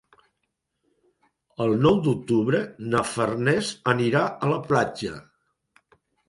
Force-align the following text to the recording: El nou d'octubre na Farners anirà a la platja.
El 1.65 1.73
nou 1.87 1.99
d'octubre 2.07 2.61
na 2.95 3.03
Farners 3.11 3.69
anirà 3.95 4.23
a 4.47 4.51
la 4.55 4.59
platja. 4.73 5.15